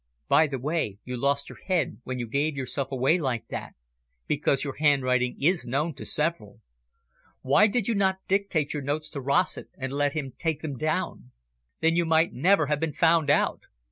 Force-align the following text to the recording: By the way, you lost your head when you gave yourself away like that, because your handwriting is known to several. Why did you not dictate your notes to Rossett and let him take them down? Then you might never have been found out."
By 0.27 0.47
the 0.47 0.57
way, 0.57 0.97
you 1.03 1.15
lost 1.15 1.47
your 1.47 1.59
head 1.67 1.99
when 2.05 2.17
you 2.17 2.25
gave 2.27 2.57
yourself 2.57 2.91
away 2.91 3.19
like 3.19 3.47
that, 3.49 3.75
because 4.25 4.63
your 4.63 4.77
handwriting 4.77 5.37
is 5.39 5.67
known 5.67 5.93
to 5.93 6.05
several. 6.05 6.59
Why 7.43 7.67
did 7.67 7.87
you 7.87 7.93
not 7.93 8.17
dictate 8.27 8.73
your 8.73 8.81
notes 8.81 9.11
to 9.11 9.21
Rossett 9.21 9.69
and 9.77 9.93
let 9.93 10.13
him 10.13 10.33
take 10.39 10.63
them 10.63 10.75
down? 10.75 11.33
Then 11.81 11.95
you 11.95 12.07
might 12.07 12.33
never 12.33 12.65
have 12.65 12.79
been 12.79 12.93
found 12.93 13.29
out." 13.29 13.65